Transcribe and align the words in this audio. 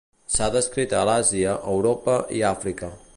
S'ha 0.35 0.47
descrit 0.55 0.95
a 0.99 1.03
l'Àsia, 1.09 1.53
Europa 1.75 2.17
i 2.41 2.45
Àfrica. 2.57 2.95